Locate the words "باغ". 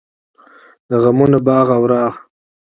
1.47-1.67